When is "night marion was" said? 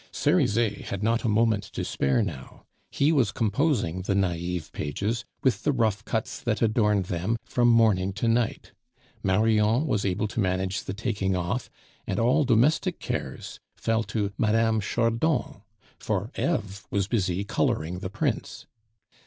8.27-10.03